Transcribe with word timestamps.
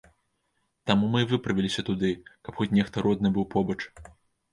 Таму 0.91 1.05
і 1.09 1.11
мы 1.15 1.21
выправіліся 1.31 1.81
туды, 1.89 2.11
каб 2.47 2.57
хоць 2.61 2.69
нехта 2.79 3.05
родны 3.07 3.33
быў 3.37 3.45
побач. 3.57 3.77